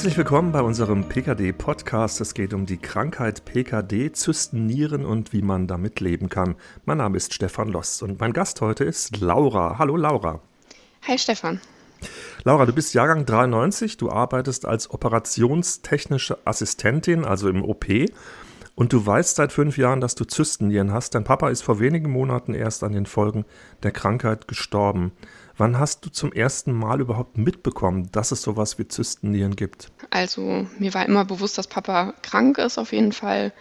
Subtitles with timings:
[0.00, 2.22] Herzlich willkommen bei unserem PKD-Podcast.
[2.22, 6.54] Es geht um die Krankheit PKD, Zystennieren und wie man damit leben kann.
[6.86, 9.76] Mein Name ist Stefan Loss und mein Gast heute ist Laura.
[9.78, 10.40] Hallo Laura.
[11.06, 11.60] Hi Stefan.
[12.44, 17.84] Laura, du bist Jahrgang 93, du arbeitest als operationstechnische Assistentin, also im OP.
[18.80, 21.14] Und du weißt seit fünf Jahren, dass du Zystennieren hast.
[21.14, 23.44] Dein Papa ist vor wenigen Monaten erst an den Folgen
[23.82, 25.12] der Krankheit gestorben.
[25.58, 29.92] Wann hast du zum ersten Mal überhaupt mitbekommen, dass es sowas wie Zystennieren gibt?
[30.08, 33.52] Also mir war immer bewusst, dass Papa krank ist auf jeden Fall.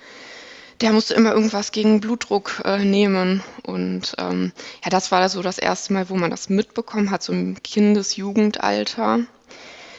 [0.80, 3.44] Der musste immer irgendwas gegen Blutdruck äh, nehmen.
[3.64, 4.54] Und ähm,
[4.86, 9.20] ja, das war so das erste Mal, wo man das mitbekommen hat, so im Kindesjugendalter.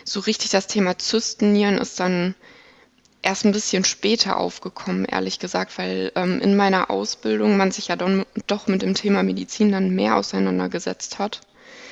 [0.02, 2.34] So richtig das Thema Zystennieren ist dann
[3.22, 7.96] erst ein bisschen später aufgekommen, ehrlich gesagt, weil ähm, in meiner Ausbildung man sich ja
[7.96, 11.40] don, doch mit dem Thema Medizin dann mehr auseinandergesetzt hat.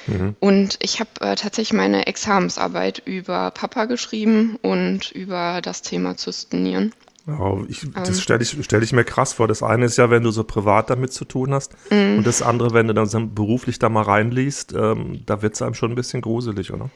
[0.07, 0.37] Mhm.
[0.41, 6.93] Und ich habe äh, tatsächlich meine Examensarbeit über Papa geschrieben und über das Thema Zystennieren.
[7.27, 8.15] Oh, ich, das ähm.
[8.15, 9.49] stelle ich, stell ich mir krass vor.
[9.49, 11.75] Das eine ist ja, wenn du so privat damit zu tun hast.
[11.91, 12.19] Mm.
[12.19, 15.75] Und das andere, wenn du dann beruflich da mal reinliest, ähm, da wird es einem
[15.75, 16.89] schon ein bisschen gruselig, oder?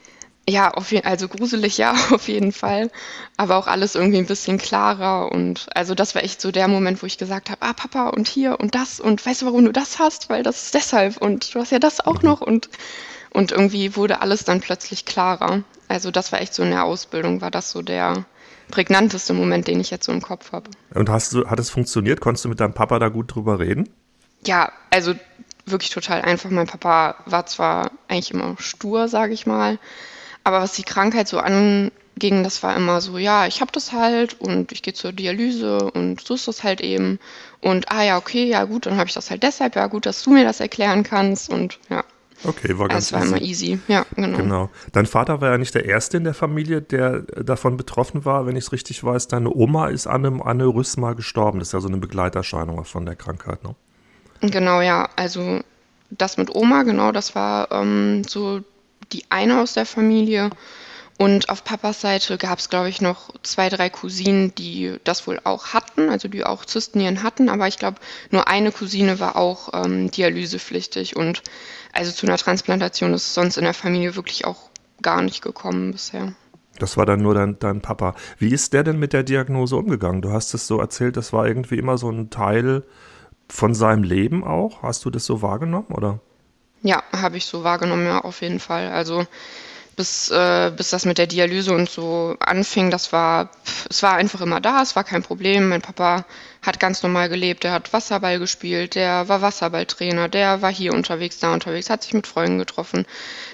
[0.49, 2.91] Ja, auf jeden, also gruselig ja, auf jeden Fall.
[3.37, 5.31] Aber auch alles irgendwie ein bisschen klarer.
[5.31, 8.27] Und also das war echt so der Moment, wo ich gesagt habe, ah, Papa, und
[8.27, 10.31] hier und das und weißt du, warum du das hast?
[10.31, 12.29] Weil das ist deshalb und du hast ja das auch mhm.
[12.29, 12.69] noch und,
[13.31, 15.63] und irgendwie wurde alles dann plötzlich klarer.
[15.89, 18.25] Also das war echt so in der Ausbildung, war das so der
[18.71, 20.71] prägnanteste Moment, den ich jetzt so im Kopf habe.
[20.95, 22.21] Und hast du, hat es funktioniert?
[22.21, 23.89] Konntest du mit deinem Papa da gut drüber reden?
[24.45, 25.15] Ja, also
[25.67, 26.51] wirklich total einfach.
[26.51, 29.79] Mein Papa war zwar eigentlich immer stur, sage ich mal,
[30.45, 31.91] aber was die Krankheit so anging,
[32.43, 36.21] das war immer so, ja, ich habe das halt und ich gehe zur Dialyse und
[36.21, 37.19] so ist das halt eben.
[37.61, 40.23] Und ah ja, okay, ja gut, dann habe ich das halt deshalb, ja gut, dass
[40.23, 42.05] du mir das erklären kannst und ja.
[42.45, 43.31] Okay, war ganz Das war easy.
[43.31, 44.37] immer easy, ja, genau.
[44.37, 44.71] Genau.
[44.91, 48.57] Dein Vater war ja nicht der Erste in der Familie, der davon betroffen war, wenn
[48.57, 49.29] ich es richtig weiß.
[49.29, 51.61] Deine Oma ist an einem Aneurysma gestorben.
[51.61, 53.77] Das ist ja so eine Begleiterscheinung von der Krankheit, ne?
[54.41, 55.09] Genau, ja.
[55.15, 55.61] Also
[56.11, 58.61] das mit Oma, genau, das war ähm, so
[59.13, 60.51] die eine aus der Familie.
[61.19, 65.39] Und auf Papas Seite gab es, glaube ich, noch zwei, drei Cousinen, die das wohl
[65.45, 67.49] auch hatten, also die auch Zystennieren hatten.
[67.49, 67.99] Aber ich glaube,
[68.31, 71.15] nur eine Cousine war auch ähm, dialysepflichtig.
[71.15, 71.43] Und
[71.93, 76.33] also zu einer Transplantation ist sonst in der Familie wirklich auch gar nicht gekommen bisher.
[76.79, 78.15] Das war dann nur dein, dein Papa.
[78.39, 80.23] Wie ist der denn mit der Diagnose umgegangen?
[80.23, 82.83] Du hast es so erzählt, das war irgendwie immer so ein Teil
[83.49, 84.83] von seinem Leben auch.
[84.83, 86.21] Hast du das so wahrgenommen, oder?
[86.83, 88.91] Ja, habe ich so wahrgenommen, ja, auf jeden Fall.
[88.91, 89.27] Also
[89.97, 93.51] bis, äh, bis das mit der Dialyse und so anfing, das war,
[93.91, 95.69] es war einfach immer da, es war kein Problem.
[95.69, 96.25] Mein Papa
[96.63, 101.41] hat ganz normal gelebt, der hat Wasserball gespielt, der war Wasserballtrainer, der war hier unterwegs,
[101.41, 103.05] da unterwegs, hat sich mit Freunden getroffen,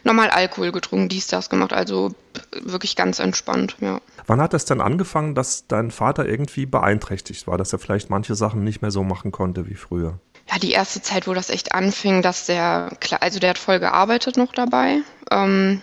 [0.05, 2.15] normal Alkohol getrunken, dies, das gemacht, also
[2.63, 4.01] wirklich ganz entspannt, ja.
[4.27, 8.35] Wann hat das dann angefangen, dass dein Vater irgendwie beeinträchtigt war, dass er vielleicht manche
[8.35, 10.21] Sachen nicht mehr so machen konnte wie früher?
[10.51, 14.37] Ja, die erste Zeit, wo das echt anfing, dass der, also der hat voll gearbeitet
[14.37, 15.03] noch dabei.
[15.31, 15.83] Ähm,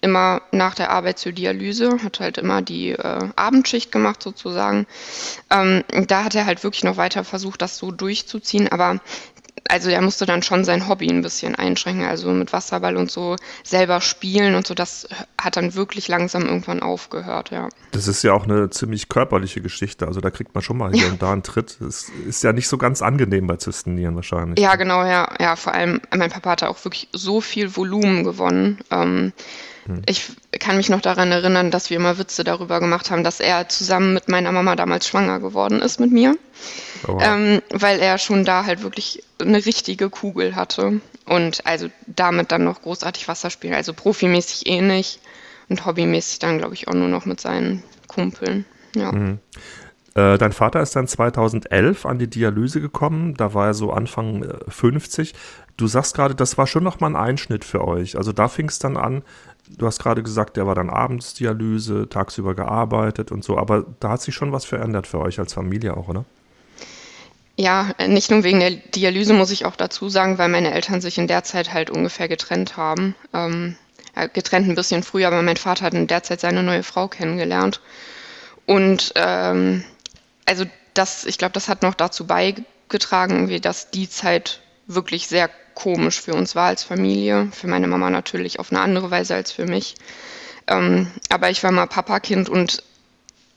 [0.00, 4.86] immer nach der Arbeit zur Dialyse, hat halt immer die äh, Abendschicht gemacht sozusagen.
[5.50, 9.00] Ähm, da hat er halt wirklich noch weiter versucht, das so durchzuziehen, aber
[9.68, 13.36] also er musste dann schon sein Hobby ein bisschen einschränken, also mit Wasserball und so
[13.62, 15.08] selber spielen und so, das
[15.40, 17.68] hat dann wirklich langsam irgendwann aufgehört, ja.
[17.92, 21.06] Das ist ja auch eine ziemlich körperliche Geschichte, also da kriegt man schon mal hier
[21.06, 21.12] ja.
[21.12, 21.76] und da einen Tritt.
[21.80, 24.58] Das ist ja nicht so ganz angenehm bei Zystenieren wahrscheinlich.
[24.58, 28.78] Ja, genau, ja, ja, vor allem, mein Papa hatte auch wirklich so viel Volumen gewonnen.
[28.90, 29.32] Ähm,
[29.86, 30.02] hm.
[30.06, 33.68] Ich kann mich noch daran erinnern, dass wir immer Witze darüber gemacht haben, dass er
[33.68, 36.36] zusammen mit meiner Mama damals schwanger geworden ist mit mir.
[37.06, 37.18] Oh.
[37.20, 41.00] Ähm, weil er schon da halt wirklich eine richtige Kugel hatte.
[41.26, 43.74] Und also damit dann noch großartig Wasser spielen.
[43.74, 45.20] Also profimäßig eh nicht.
[45.68, 48.64] Und hobbymäßig dann, glaube ich, auch nur noch mit seinen Kumpeln.
[48.94, 49.12] Ja.
[49.12, 49.38] Mhm.
[50.18, 54.44] Äh, dein Vater ist dann 2011 an die Dialyse gekommen, da war er so Anfang
[54.66, 55.32] 50.
[55.32, 55.36] Äh,
[55.76, 58.16] du sagst gerade, das war schon nochmal ein Einschnitt für euch.
[58.16, 59.22] Also da fing es dann an,
[59.68, 64.10] du hast gerade gesagt, der war dann abends Dialyse, tagsüber gearbeitet und so, aber da
[64.10, 66.24] hat sich schon was verändert für euch als Familie auch, oder?
[67.54, 71.18] Ja, nicht nur wegen der Dialyse muss ich auch dazu sagen, weil meine Eltern sich
[71.18, 73.14] in der Zeit halt ungefähr getrennt haben.
[73.32, 73.76] Ähm,
[74.32, 77.80] getrennt ein bisschen früher, aber mein Vater hat in der Zeit seine neue Frau kennengelernt.
[78.66, 79.84] Und ähm,
[80.48, 80.64] also
[80.94, 86.34] das, ich glaube, das hat noch dazu beigetragen dass die Zeit wirklich sehr komisch für
[86.34, 87.48] uns war als Familie.
[87.52, 89.94] Für meine Mama natürlich auf eine andere Weise als für mich.
[90.66, 92.82] Ähm, aber ich war mal Papakind und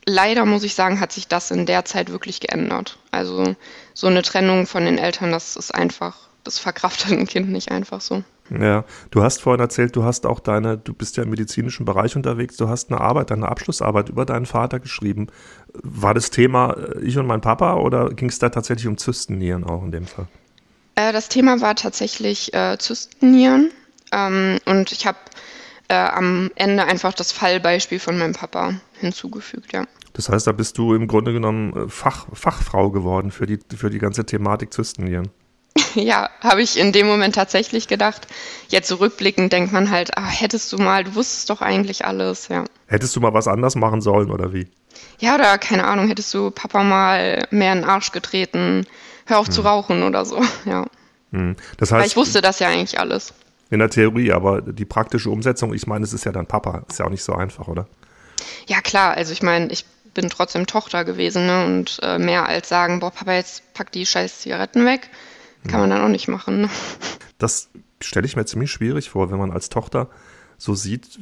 [0.06, 2.98] leider muss ich sagen, hat sich das in der Zeit wirklich geändert.
[3.10, 3.56] Also
[3.94, 8.02] so eine Trennung von den Eltern, das ist einfach, das verkraftet ein Kind nicht einfach
[8.02, 8.24] so.
[8.60, 12.18] Ja, du hast vorhin erzählt, du hast auch deine, du bist ja im medizinischen Bereich
[12.18, 15.28] unterwegs, du hast eine Arbeit, eine Abschlussarbeit über deinen Vater geschrieben.
[15.74, 19.64] War das Thema äh, ich und mein Papa oder ging es da tatsächlich um Zystennieren
[19.64, 20.28] auch in dem Fall?
[20.96, 23.72] Äh, das Thema war tatsächlich äh, Zystennieren
[24.12, 25.20] ähm, und ich habe
[25.88, 29.86] äh, am Ende einfach das Fallbeispiel von meinem Papa hinzugefügt, ja.
[30.14, 33.90] Das heißt, da bist du im Grunde genommen äh, Fach, Fachfrau geworden für die, für
[33.90, 35.30] die ganze Thematik Zystennieren.
[35.96, 38.28] Ja, habe ich in dem Moment tatsächlich gedacht.
[38.70, 42.66] Jetzt zurückblickend denkt man halt, ah, hättest du mal, du wusstest doch eigentlich alles, ja.
[42.88, 44.68] Hättest du mal was anders machen sollen oder wie?
[45.20, 48.86] Ja, oder keine Ahnung, hättest du Papa mal mehr in den Arsch getreten,
[49.26, 49.54] hör auf hm.
[49.54, 50.86] zu rauchen oder so, ja.
[51.32, 51.56] Hm.
[51.78, 53.34] Das heißt, Weil ich wusste das ja eigentlich alles.
[53.70, 57.00] In der Theorie, aber die praktische Umsetzung, ich meine, es ist ja dann Papa, ist
[57.00, 57.88] ja auch nicht so einfach, oder?
[58.68, 61.66] Ja, klar, also ich meine, ich bin trotzdem Tochter gewesen ne?
[61.66, 65.10] und äh, mehr als sagen, boah, Papa, jetzt pack die scheiß Zigaretten weg
[65.68, 66.62] kann man dann auch nicht machen.
[66.62, 66.70] Ne?
[67.38, 67.70] Das
[68.02, 70.10] stelle ich mir ziemlich schwierig vor, wenn man als Tochter
[70.58, 71.20] so sieht,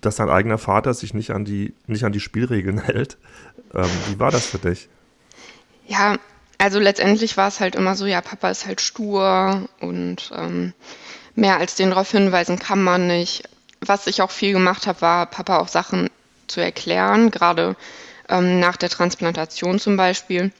[0.00, 3.18] dass dein eigener Vater sich nicht an die, nicht an die Spielregeln hält.
[3.74, 4.88] Ähm, wie war das für dich?
[5.86, 6.16] Ja,
[6.58, 10.72] also letztendlich war es halt immer so, ja, Papa ist halt stur und ähm,
[11.34, 13.48] mehr als den darauf hinweisen kann man nicht.
[13.80, 16.08] Was ich auch viel gemacht habe, war Papa auch Sachen
[16.46, 17.76] zu erklären, gerade
[18.28, 20.50] ähm, nach der Transplantation zum Beispiel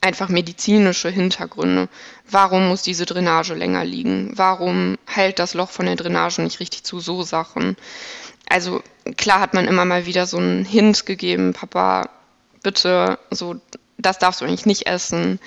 [0.00, 1.88] einfach medizinische Hintergründe.
[2.30, 4.32] Warum muss diese Drainage länger liegen?
[4.34, 7.00] Warum heilt das Loch von der Drainage nicht richtig zu?
[7.00, 7.76] So Sachen.
[8.48, 8.82] Also
[9.16, 12.08] klar hat man immer mal wieder so einen Hint gegeben, Papa,
[12.62, 13.56] bitte, so,
[13.98, 15.40] das darfst du eigentlich nicht essen.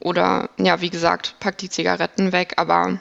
[0.00, 3.00] Oder ja, wie gesagt, pack die Zigaretten weg, aber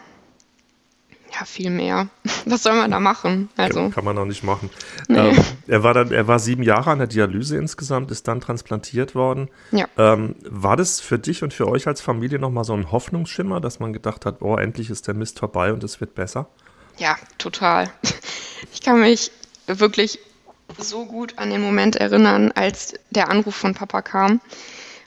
[1.33, 2.07] ja, viel mehr.
[2.45, 3.49] Was soll man da machen?
[3.57, 3.89] Also.
[3.89, 4.69] Kann man auch nicht machen.
[5.07, 5.17] Nee.
[5.17, 9.15] Ähm, er, war dann, er war sieben Jahre an der Dialyse insgesamt, ist dann transplantiert
[9.15, 9.49] worden.
[9.71, 9.87] Ja.
[9.97, 13.79] Ähm, war das für dich und für euch als Familie nochmal so ein Hoffnungsschimmer, dass
[13.79, 16.47] man gedacht hat, oh, endlich ist der Mist vorbei und es wird besser?
[16.97, 17.89] Ja, total.
[18.71, 19.31] Ich kann mich
[19.67, 20.19] wirklich
[20.77, 24.41] so gut an den Moment erinnern, als der Anruf von Papa kam.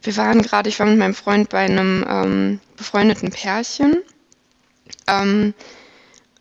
[0.02, 4.02] Wir waren gerade, ich war mit meinem Freund bei einem ähm, befreundeten Pärchen.
[5.06, 5.54] Ähm,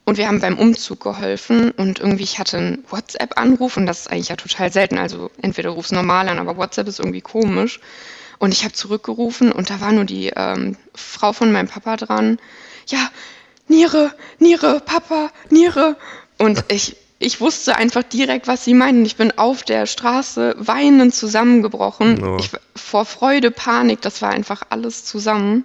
[0.06, 4.12] und wir haben beim Umzug geholfen und irgendwie, ich hatte einen WhatsApp-Anruf und das ist
[4.12, 5.00] eigentlich ja total selten.
[5.00, 7.80] Also entweder rufst normal an, aber WhatsApp ist irgendwie komisch.
[8.38, 12.38] Und ich habe zurückgerufen und da war nur die ähm, Frau von meinem Papa dran.
[12.88, 13.10] Ja,
[13.68, 15.98] Niere, Niere, Papa, Niere.
[16.38, 19.06] Und ich, ich wusste einfach direkt, was sie meinen.
[19.06, 22.16] Ich bin auf der Straße weinend zusammengebrochen.
[22.16, 22.38] No.
[22.38, 25.64] Ich, vor Freude, Panik, das war einfach alles zusammen.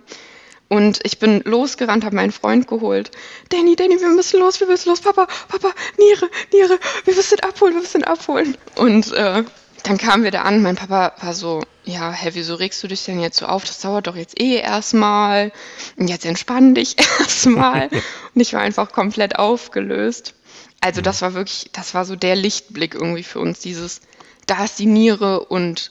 [0.70, 3.10] Und ich bin losgerannt, habe meinen Freund geholt.
[3.48, 5.00] Danny, Danny, wir müssen los, wir müssen los.
[5.00, 8.56] Papa, Papa, Niere, Niere, wir müssen abholen, wir müssen abholen.
[8.76, 9.42] Und äh,
[9.82, 10.62] dann kamen wir da an.
[10.62, 13.64] Mein Papa war so, ja, hä, wieso regst du dich denn jetzt so auf?
[13.64, 15.50] Das dauert doch jetzt eh erstmal.
[15.96, 17.88] Und jetzt entspann dich erstmal.
[18.34, 20.34] Und ich war einfach komplett aufgelöst.
[20.80, 23.58] Also das war wirklich, das war so der Lichtblick irgendwie für uns.
[23.58, 24.02] Dieses,
[24.46, 25.90] da ist die Niere und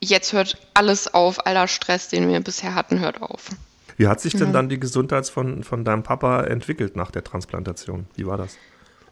[0.00, 3.50] jetzt hört alles auf, aller Stress, den wir bisher hatten, hört auf.
[3.96, 4.52] Wie hat sich denn mhm.
[4.52, 8.06] dann die Gesundheit von, von deinem Papa entwickelt nach der Transplantation?
[8.16, 8.56] Wie war das?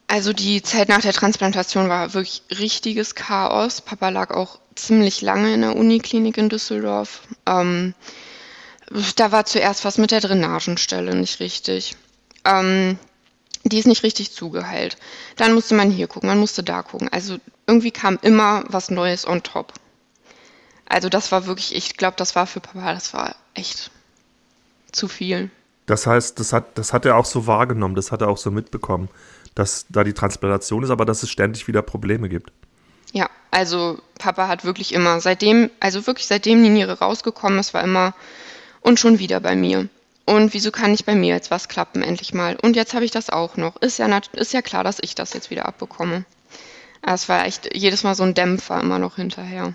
[0.06, 3.80] Also die Zeit nach der Transplantation war wirklich richtiges Chaos.
[3.80, 7.22] Papa lag auch ziemlich lange in der Uniklinik in Düsseldorf.
[7.46, 7.94] Ähm,
[9.16, 11.96] da war zuerst was mit der Drainagenstelle nicht richtig.
[12.44, 12.98] Ähm,
[13.62, 14.96] die ist nicht richtig zugeheilt.
[15.36, 17.08] Dann musste man hier gucken, man musste da gucken.
[17.12, 19.74] Also irgendwie kam immer was Neues on top.
[20.86, 23.92] Also das war wirklich, ich glaube, das war für Papa, das war echt
[24.92, 25.50] zu viel.
[25.86, 28.50] Das heißt, das hat, das hat er auch so wahrgenommen, das hat er auch so
[28.50, 29.08] mitbekommen,
[29.54, 32.52] dass da die Transplantation ist, aber dass es ständig wieder Probleme gibt.
[33.12, 37.82] Ja, also Papa hat wirklich immer, seitdem, also wirklich seitdem die Niere rausgekommen ist, war
[37.82, 38.14] immer
[38.82, 39.88] und schon wieder bei mir.
[40.26, 42.56] Und wieso kann nicht bei mir jetzt was klappen, endlich mal?
[42.62, 43.76] Und jetzt habe ich das auch noch.
[43.82, 46.24] Ist ja, ist ja klar, dass ich das jetzt wieder abbekomme.
[47.02, 49.74] Es war echt jedes Mal so ein Dämpfer immer noch hinterher.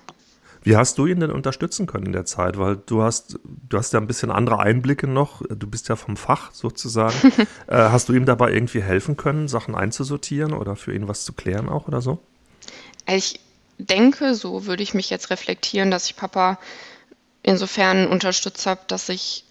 [0.66, 2.58] Wie hast du ihn denn unterstützen können in der Zeit?
[2.58, 5.44] Weil du hast, du hast ja ein bisschen andere Einblicke noch.
[5.48, 7.14] Du bist ja vom Fach sozusagen.
[7.68, 11.34] äh, hast du ihm dabei irgendwie helfen können, Sachen einzusortieren oder für ihn was zu
[11.34, 12.18] klären auch oder so?
[13.08, 13.40] Ich
[13.78, 16.58] denke, so würde ich mich jetzt reflektieren, dass ich Papa
[17.44, 19.46] insofern unterstützt habe, dass ich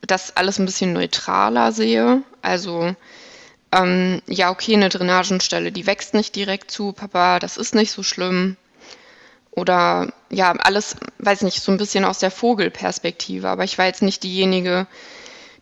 [0.00, 2.22] das alles ein bisschen neutraler sehe.
[2.40, 2.94] Also
[3.72, 8.04] ähm, ja, okay, eine Drainagenstelle, die wächst nicht direkt zu, Papa, das ist nicht so
[8.04, 8.56] schlimm.
[9.52, 13.48] Oder ja, alles, weiß nicht, so ein bisschen aus der Vogelperspektive.
[13.48, 14.86] Aber ich war jetzt nicht diejenige,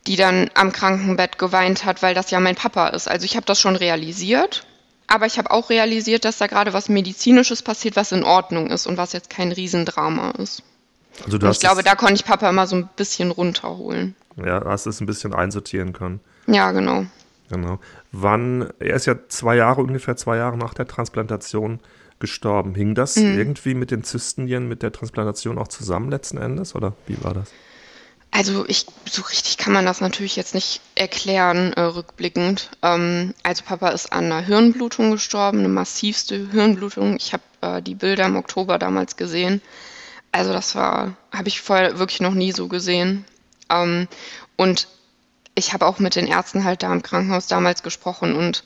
[0.07, 3.07] die dann am Krankenbett geweint hat, weil das ja mein Papa ist.
[3.07, 4.65] Also ich habe das schon realisiert,
[5.07, 8.85] aber ich habe auch realisiert, dass da gerade was Medizinisches passiert, was in Ordnung ist
[8.85, 10.63] und was jetzt kein Riesendrama ist.
[11.25, 14.15] Also du ich glaube, da konnte ich Papa immer so ein bisschen runterholen.
[14.37, 16.21] Ja, hast es ein bisschen einsortieren können.
[16.47, 17.05] Ja, genau.
[17.49, 17.79] Genau.
[18.11, 21.79] Wann, er ist ja zwei Jahre, ungefähr zwei Jahre nach der Transplantation
[22.19, 22.75] gestorben.
[22.75, 23.37] Hing das mhm.
[23.37, 27.51] irgendwie mit den Zystenien, mit der Transplantation auch zusammen letzten Endes oder wie war das?
[28.31, 32.69] Also ich, so richtig kann man das natürlich jetzt nicht erklären, äh, rückblickend.
[32.83, 37.15] Ähm, also Papa ist an einer Hirnblutung gestorben, eine massivste Hirnblutung.
[37.17, 39.61] Ich habe äh, die Bilder im Oktober damals gesehen.
[40.31, 43.25] Also das war, habe ich vorher wirklich noch nie so gesehen.
[43.69, 44.07] Ähm,
[44.57, 44.87] und
[45.55, 48.63] ich habe auch mit den Ärzten halt da im Krankenhaus damals gesprochen und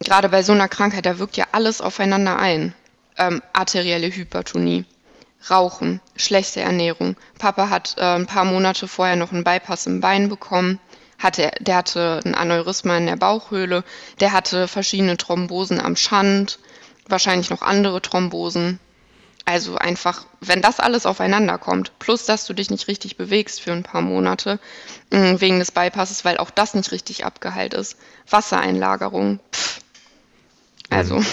[0.00, 2.74] gerade bei so einer Krankheit, da wirkt ja alles aufeinander ein.
[3.16, 4.84] Ähm, arterielle Hypertonie,
[5.50, 7.16] Rauchen, schlechte Ernährung.
[7.38, 10.78] Papa hat äh, ein paar Monate vorher noch einen Bypass im Bein bekommen.
[11.18, 13.82] Hatte, der hatte ein Aneurysma in der Bauchhöhle.
[14.20, 16.60] Der hatte verschiedene Thrombosen am Schand,
[17.08, 18.78] wahrscheinlich noch andere Thrombosen.
[19.44, 23.72] Also einfach, wenn das alles aufeinander kommt, plus dass du dich nicht richtig bewegst für
[23.72, 24.60] ein paar Monate
[25.10, 27.96] mm, wegen des Bypasses, weil auch das nicht richtig abgeheilt ist.
[28.28, 29.80] Wassereinlagerung, pff,
[30.90, 31.16] also.
[31.16, 31.26] Mhm.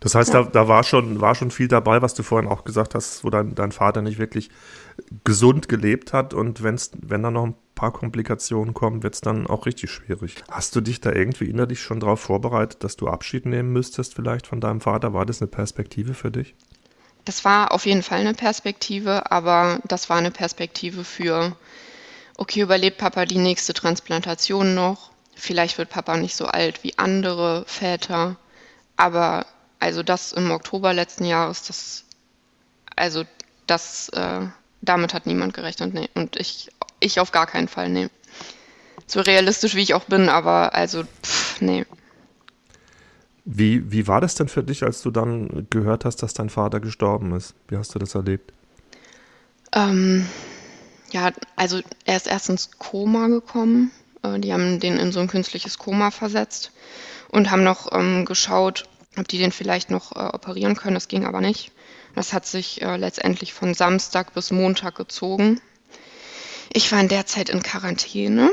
[0.00, 0.42] Das heißt, ja.
[0.44, 3.30] da, da war, schon, war schon viel dabei, was du vorhin auch gesagt hast, wo
[3.30, 4.50] dein, dein Vater nicht wirklich
[5.24, 6.34] gesund gelebt hat.
[6.34, 10.36] Und wenn's, wenn da noch ein paar Komplikationen kommen, wird es dann auch richtig schwierig.
[10.50, 14.46] Hast du dich da irgendwie innerlich schon darauf vorbereitet, dass du Abschied nehmen müsstest, vielleicht
[14.46, 15.14] von deinem Vater?
[15.14, 16.54] War das eine Perspektive für dich?
[17.24, 21.54] Das war auf jeden Fall eine Perspektive, aber das war eine Perspektive für,
[22.36, 25.10] okay, überlebt Papa die nächste Transplantation noch?
[25.34, 28.36] Vielleicht wird Papa nicht so alt wie andere Väter.
[29.00, 29.46] Aber
[29.78, 32.04] also das im Oktober letzten Jahres, das,
[32.96, 33.24] also
[33.66, 34.42] das, äh,
[34.82, 36.10] damit hat niemand gerechnet, nee.
[36.14, 36.68] Und ich,
[37.00, 38.10] ich auf gar keinen Fall, nee.
[39.06, 41.86] So realistisch wie ich auch bin, aber also, pff, nee.
[43.46, 46.78] Wie, wie war das denn für dich, als du dann gehört hast, dass dein Vater
[46.78, 47.54] gestorben ist?
[47.68, 48.52] Wie hast du das erlebt?
[49.72, 50.26] Ähm,
[51.10, 53.92] ja, also er ist erst ins Koma gekommen.
[54.22, 56.70] Äh, die haben den in so ein künstliches Koma versetzt
[57.30, 60.94] und haben noch ähm, geschaut, ob die den vielleicht noch äh, operieren können.
[60.94, 61.72] Das ging aber nicht.
[62.14, 65.60] Das hat sich äh, letztendlich von Samstag bis Montag gezogen.
[66.72, 68.50] Ich war in der Zeit in Quarantäne,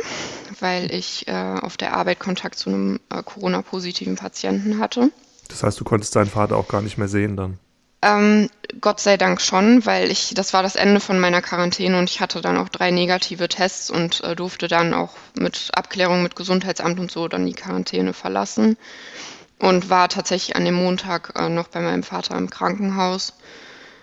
[0.60, 5.12] weil ich äh, auf der Arbeit Kontakt zu einem äh, Corona-positiven Patienten hatte.
[5.50, 7.60] Das heißt, du konntest deinen Vater auch gar nicht mehr sehen dann?
[8.02, 8.50] Ähm,
[8.82, 12.20] Gott sei Dank schon, weil ich, das war das Ende von meiner Quarantäne und ich
[12.20, 17.00] hatte dann auch drei negative Tests und äh, durfte dann auch mit Abklärung mit Gesundheitsamt
[17.00, 18.78] und so dann die Quarantäne verlassen
[19.60, 23.34] und war tatsächlich an dem Montag äh, noch bei meinem Vater im Krankenhaus,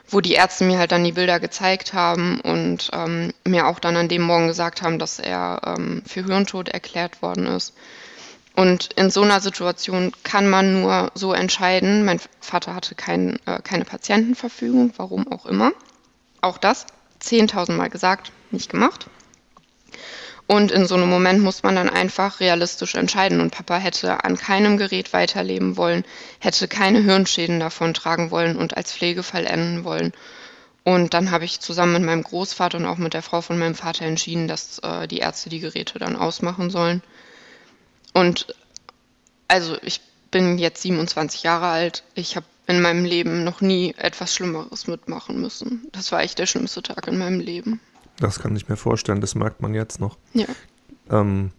[0.09, 3.97] wo die Ärzte mir halt dann die Bilder gezeigt haben und ähm, mir auch dann
[3.97, 7.75] an dem Morgen gesagt haben, dass er ähm, für Hirntod erklärt worden ist.
[8.57, 12.05] Und in so einer Situation kann man nur so entscheiden.
[12.05, 15.73] Mein Vater hatte kein, äh, keine Patientenverfügung, warum auch immer.
[16.41, 16.87] Auch das,
[17.23, 19.07] 10.000 Mal gesagt, nicht gemacht.
[20.47, 23.41] Und in so einem Moment muss man dann einfach realistisch entscheiden.
[23.41, 26.05] Und Papa hätte an keinem Gerät weiterleben wollen,
[26.39, 30.13] hätte keine Hirnschäden davon tragen wollen und als Pflegefall enden wollen.
[30.85, 33.75] Und dann habe ich zusammen mit meinem Großvater und auch mit der Frau von meinem
[33.75, 37.03] Vater entschieden, dass äh, die Ärzte die Geräte dann ausmachen sollen.
[38.13, 38.55] Und
[39.49, 42.03] also ich bin jetzt 27 Jahre alt.
[42.15, 45.89] Ich habe in meinem Leben noch nie etwas Schlimmeres mitmachen müssen.
[45.93, 47.81] Das war echt der schlimmste Tag in meinem Leben.
[48.19, 50.19] Das kann ich mir vorstellen, das merkt man jetzt noch.
[50.33, 50.47] Ja.
[51.11, 51.51] Ähm,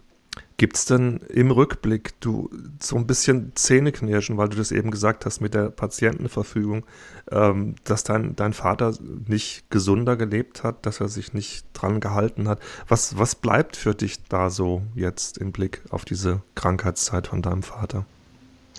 [0.58, 5.26] Gibt es denn im Rückblick du so ein bisschen Zähneknirschen, weil du das eben gesagt
[5.26, 6.84] hast mit der Patientenverfügung,
[7.30, 8.94] ähm, dass dein, dein Vater
[9.26, 12.60] nicht gesunder gelebt hat, dass er sich nicht dran gehalten hat?
[12.88, 17.62] Was, was bleibt für dich da so jetzt im Blick auf diese Krankheitszeit von deinem
[17.62, 18.06] Vater?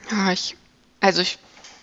[0.09, 0.55] Ja, ich,
[0.99, 1.37] also ich,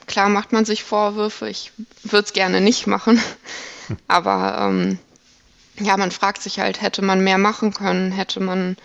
[0.07, 1.73] klar macht man sich Vorwürfe, ich
[2.03, 3.21] würde es gerne nicht machen,
[4.09, 4.99] aber ähm,
[5.79, 8.77] ja, man fragt sich halt, hätte man mehr machen können, hätte man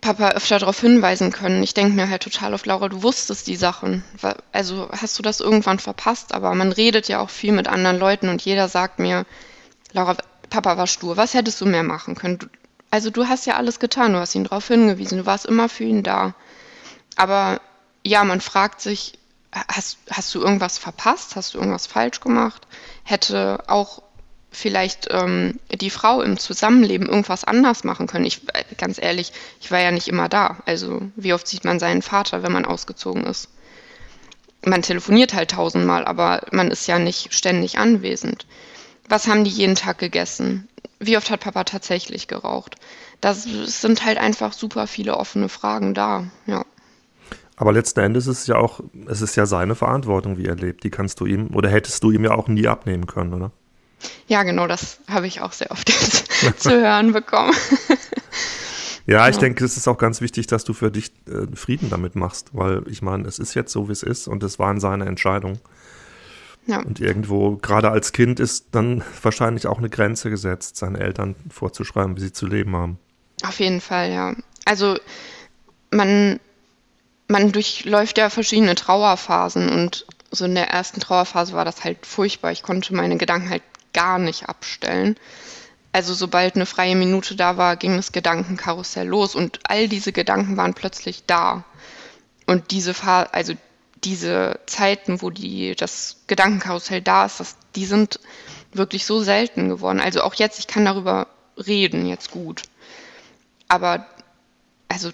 [0.00, 1.62] Papa öfter darauf hinweisen können.
[1.62, 4.04] Ich denke mir halt total auf Laura, du wusstest die Sachen.
[4.52, 8.28] Also hast du das irgendwann verpasst, aber man redet ja auch viel mit anderen Leuten
[8.28, 9.24] und jeder sagt mir,
[9.92, 10.16] Laura,
[10.50, 12.38] Papa war stur, was hättest du mehr machen können?
[12.90, 15.84] also du hast ja alles getan, du hast ihn darauf hingewiesen, du warst immer für
[15.84, 16.34] ihn da.
[17.16, 17.60] Aber
[18.04, 19.18] ja, man fragt sich,
[19.52, 21.36] hast, hast du irgendwas verpasst?
[21.36, 22.66] Hast du irgendwas falsch gemacht?
[23.04, 24.02] Hätte auch
[24.56, 28.24] vielleicht ähm, die Frau im Zusammenleben irgendwas anders machen können.
[28.24, 30.58] Ich, äh, ganz ehrlich, ich war ja nicht immer da.
[30.66, 33.48] Also wie oft sieht man seinen Vater, wenn man ausgezogen ist?
[34.66, 38.46] man telefoniert halt tausendmal, aber man ist ja nicht ständig anwesend.
[39.08, 40.68] Was haben die jeden Tag gegessen?
[40.98, 42.76] Wie oft hat Papa tatsächlich geraucht?
[43.20, 46.64] Das sind halt einfach super viele offene Fragen da, ja.
[47.58, 50.84] Aber letzten Endes ist es ja auch, es ist ja seine Verantwortung, wie er lebt.
[50.84, 53.50] Die kannst du ihm oder hättest du ihm ja auch nie abnehmen können, oder?
[54.28, 55.88] Ja, genau, das habe ich auch sehr oft
[56.58, 57.54] zu hören bekommen.
[59.06, 59.40] ja, ich ja.
[59.40, 62.82] denke, es ist auch ganz wichtig, dass du für dich äh, Frieden damit machst, weil
[62.88, 65.60] ich meine, es ist jetzt so, wie es ist und es waren seine Entscheidungen.
[66.66, 66.80] Ja.
[66.80, 72.16] Und irgendwo, gerade als Kind, ist dann wahrscheinlich auch eine Grenze gesetzt, seinen Eltern vorzuschreiben,
[72.16, 72.98] wie sie zu leben haben.
[73.44, 74.34] Auf jeden Fall, ja.
[74.64, 74.98] Also
[75.92, 76.40] man,
[77.28, 82.50] man durchläuft ja verschiedene Trauerphasen und so in der ersten Trauerphase war das halt furchtbar.
[82.50, 83.62] Ich konnte meine Gedanken halt
[83.96, 85.16] gar nicht abstellen.
[85.92, 90.58] Also sobald eine freie Minute da war, ging das Gedankenkarussell los und all diese Gedanken
[90.58, 91.64] waren plötzlich da.
[92.46, 93.54] Und diese Phase, also
[94.04, 98.20] diese Zeiten, wo die, das Gedankenkarussell da ist, das, die sind
[98.72, 100.00] wirklich so selten geworden.
[100.00, 102.62] Also auch jetzt, ich kann darüber reden, jetzt gut.
[103.66, 104.06] Aber
[104.88, 105.10] also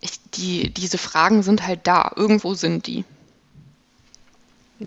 [0.00, 2.12] ich, die, diese Fragen sind halt da.
[2.16, 3.04] Irgendwo sind die.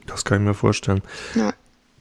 [0.07, 1.03] Das kann ich mir vorstellen.
[1.35, 1.53] Ja.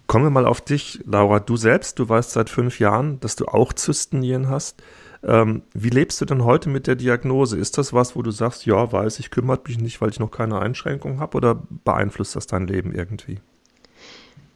[0.06, 1.40] Kommen wir mal auf dich, Laura.
[1.40, 4.82] Du selbst, du weißt seit fünf Jahren, dass du auch Zystennieren hast.
[5.24, 7.58] Ähm, wie lebst du denn heute mit der Diagnose?
[7.58, 10.30] Ist das was, wo du sagst, ja, weiß ich, kümmert mich nicht, weil ich noch
[10.30, 13.40] keine Einschränkung habe oder beeinflusst das dein Leben irgendwie?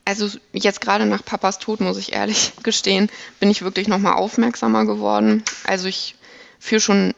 [0.05, 4.85] Also jetzt gerade nach Papas Tod, muss ich ehrlich gestehen, bin ich wirklich nochmal aufmerksamer
[4.85, 5.43] geworden.
[5.65, 6.15] Also ich
[6.61, 7.15] führe schon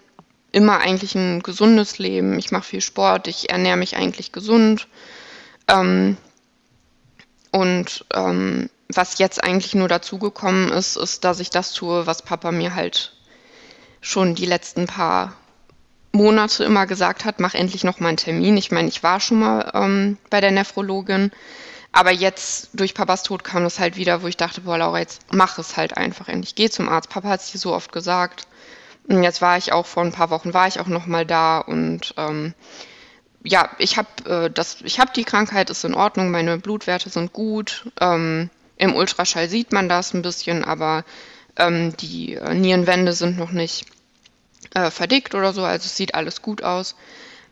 [0.52, 2.38] immer eigentlich ein gesundes Leben.
[2.38, 4.88] Ich mache viel Sport, ich ernähre mich eigentlich gesund.
[5.68, 6.16] Ähm,
[7.52, 12.50] und ähm, was jetzt eigentlich nur dazugekommen ist, ist, dass ich das tue, was Papa
[12.50, 13.12] mir halt
[14.00, 15.34] schon die letzten paar
[16.12, 18.56] Monate immer gesagt hat, mach endlich noch mal einen Termin.
[18.56, 21.30] Ich meine, ich war schon mal ähm, bei der Nephrologin,
[21.92, 25.22] aber jetzt durch Papas Tod kam das halt wieder, wo ich dachte, boah, Laura, jetzt
[25.30, 26.54] mach es halt einfach endlich.
[26.54, 27.10] Geh zum Arzt.
[27.10, 28.46] Papa hat es dir so oft gesagt.
[29.08, 31.58] Und jetzt war ich auch vor ein paar Wochen, war ich auch noch mal da
[31.58, 32.54] und ähm,
[33.44, 37.32] ja, ich habe äh, das, ich habe die Krankheit, ist in Ordnung, meine Blutwerte sind
[37.32, 37.90] gut.
[38.00, 41.04] Ähm, Im Ultraschall sieht man das ein bisschen, aber
[41.56, 43.86] ähm, die äh, Nierenwände sind noch nicht
[44.74, 46.94] äh, verdickt oder so, also es sieht alles gut aus.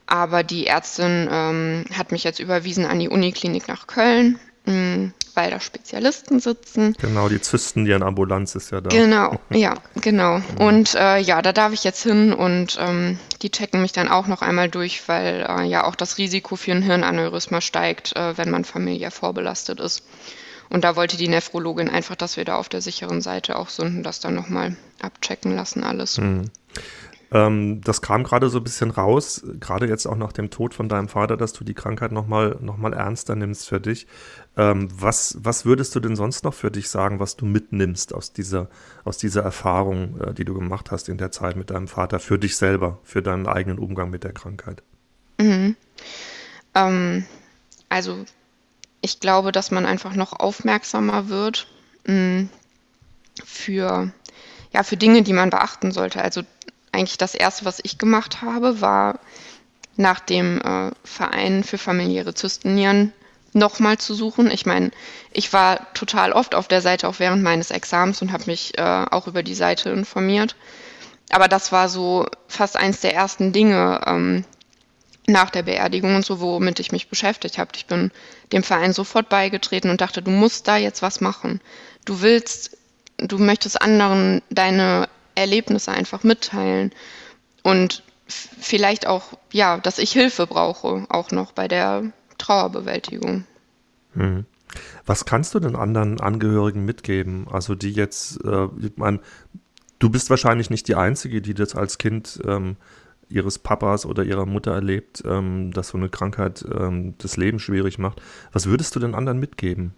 [0.07, 5.13] Aber die Ärztin ähm, hat mich jetzt überwiesen an die Uniklinik nach Köln, mh, hm,
[5.35, 6.95] weil da Spezialisten sitzen.
[7.01, 8.91] Genau, die Zysten, die Ambulanz ist ja da.
[8.91, 10.39] Genau, ja, genau.
[10.39, 10.57] Mhm.
[10.59, 14.27] Und äh, ja, da darf ich jetzt hin und ähm, die checken mich dann auch
[14.27, 18.51] noch einmal durch, weil äh, ja auch das Risiko für ein Hirnaneurysma steigt, äh, wenn
[18.51, 20.05] man familiär vorbelastet ist.
[20.69, 23.99] Und da wollte die Nephrologin einfach, dass wir da auf der sicheren Seite auch sind
[23.99, 26.19] und das dann nochmal abchecken lassen, alles.
[26.19, 26.51] Mhm.
[27.33, 30.89] Ähm, das kam gerade so ein bisschen raus, gerade jetzt auch nach dem Tod von
[30.89, 34.07] deinem Vater, dass du die Krankheit nochmal noch mal ernster nimmst für dich.
[34.57, 38.33] Ähm, was, was würdest du denn sonst noch für dich sagen, was du mitnimmst aus
[38.33, 38.69] dieser,
[39.05, 42.39] aus dieser Erfahrung, äh, die du gemacht hast in der Zeit mit deinem Vater, für
[42.39, 44.83] dich selber, für deinen eigenen Umgang mit der Krankheit?
[45.39, 45.77] Mhm.
[46.75, 47.25] Ähm,
[47.89, 48.25] also
[49.01, 51.69] ich glaube, dass man einfach noch aufmerksamer wird
[52.07, 52.49] mh, hm,
[53.45, 54.13] für,
[54.73, 56.23] ja, für Dinge, die man beachten sollte.
[56.23, 56.43] Also
[56.93, 59.21] eigentlich das Erste, was ich gemacht habe, war
[59.97, 63.13] nach dem äh, Verein für familiäre Zystennieren
[63.53, 64.51] nochmal zu suchen.
[64.51, 64.91] Ich meine,
[65.33, 69.07] ich war total oft auf der Seite auch während meines Examens und habe mich äh,
[69.11, 70.57] auch über die Seite informiert.
[71.31, 74.45] Aber das war so fast eins der ersten Dinge, ähm,
[75.27, 77.71] nach der Beerdigung und so, womit ich mich beschäftigt habe.
[77.75, 78.11] Ich bin
[78.53, 81.61] dem Verein sofort beigetreten und dachte, du musst da jetzt was machen.
[82.05, 82.77] Du willst,
[83.19, 86.93] du möchtest anderen deine Erlebnisse einfach mitteilen
[87.63, 93.45] und vielleicht auch, ja, dass ich Hilfe brauche, auch noch bei der Trauerbewältigung.
[94.15, 94.45] Hm.
[95.05, 97.49] Was kannst du den anderen Angehörigen mitgeben?
[97.51, 99.21] Also die jetzt, äh, ich meine,
[99.99, 102.77] du bist wahrscheinlich nicht die Einzige, die das als Kind ähm,
[103.29, 107.99] ihres Papas oder ihrer Mutter erlebt, ähm, dass so eine Krankheit ähm, das Leben schwierig
[107.99, 108.21] macht.
[108.53, 109.95] Was würdest du den anderen mitgeben?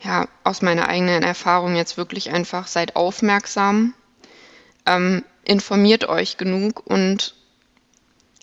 [0.00, 3.94] Ja, aus meiner eigenen Erfahrung jetzt wirklich einfach seid aufmerksam,
[4.86, 7.34] ähm, informiert euch genug und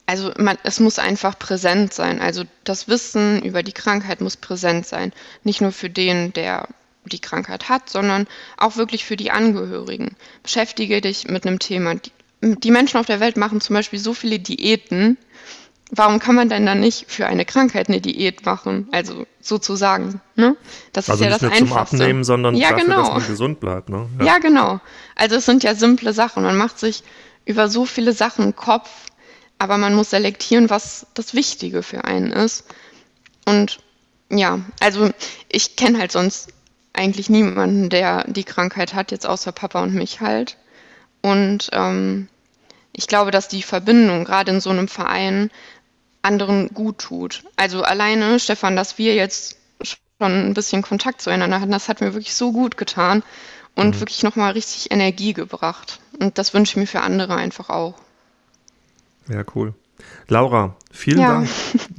[0.06, 2.20] also man, es muss einfach präsent sein.
[2.20, 5.14] Also das Wissen über die Krankheit muss präsent sein.
[5.44, 6.68] Nicht nur für den, der
[7.06, 8.26] die Krankheit hat, sondern
[8.58, 10.16] auch wirklich für die Angehörigen.
[10.42, 11.94] Beschäftige dich mit einem Thema.
[11.94, 15.18] Die, die Menschen auf der Welt machen zum Beispiel so viele Diäten.
[15.92, 18.88] Warum kann man denn dann nicht für eine Krankheit eine Diät machen?
[18.92, 20.22] Also sozusagen.
[20.36, 20.56] Ne?
[20.94, 21.98] Das also ist ja das Einfachste.
[21.98, 22.98] Zum Abnehmen, sondern ja, dafür, genau.
[22.98, 23.90] dass man gesund bleibt.
[23.90, 24.08] Ne?
[24.20, 24.26] Ja.
[24.26, 24.80] ja, genau.
[25.16, 26.44] Also es sind ja simple Sachen.
[26.44, 27.04] Man macht sich
[27.46, 28.90] über so viele Sachen Kopf,
[29.58, 32.66] aber man muss selektieren, was das Wichtige für einen ist.
[33.46, 33.80] Und
[34.30, 35.10] ja, also
[35.50, 36.54] ich kenne halt sonst
[36.94, 40.58] eigentlich niemanden, der die Krankheit hat, jetzt außer Papa und mich halt.
[41.22, 42.28] Und ähm,
[42.94, 45.50] ich glaube, dass die Verbindung gerade in so einem Verein
[46.30, 47.44] anderen gut tut.
[47.56, 52.14] Also alleine, Stefan, dass wir jetzt schon ein bisschen Kontakt zueinander hatten, das hat mir
[52.14, 53.24] wirklich so gut getan
[53.76, 54.00] und mhm.
[54.00, 56.00] wirklich nochmal richtig Energie gebracht.
[56.20, 57.96] Und das wünsche ich mir für andere einfach auch.
[59.28, 59.74] Ja, cool.
[60.28, 61.34] Laura, vielen ja.
[61.34, 61.50] Dank.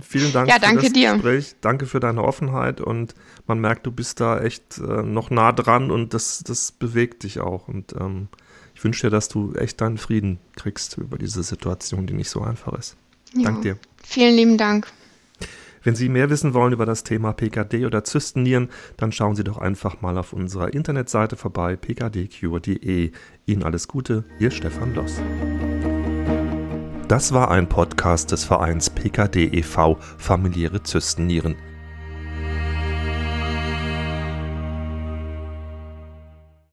[0.02, 1.12] Vielen Dank ja, danke für das dir.
[1.14, 1.56] Gespräch.
[1.60, 3.14] Danke für deine Offenheit und
[3.46, 7.40] man merkt, du bist da echt äh, noch nah dran und das, das bewegt dich
[7.40, 7.68] auch.
[7.68, 8.28] Und ähm,
[8.74, 12.40] ich wünsche dir, dass du echt deinen Frieden kriegst über diese Situation, die nicht so
[12.40, 12.96] einfach ist.
[13.34, 13.44] Ja.
[13.44, 13.78] Dank dir.
[14.02, 14.86] Vielen lieben Dank.
[15.82, 19.56] Wenn Sie mehr wissen wollen über das Thema PKD oder Zystennieren, dann schauen Sie doch
[19.56, 23.12] einfach mal auf unserer Internetseite vorbei, pkdcure.de.
[23.46, 25.22] Ihnen alles Gute, Ihr Stefan Loss.
[27.08, 29.96] Das war ein Podcast des Vereins PKD e.V.
[30.18, 31.56] Familiäre Zystennieren.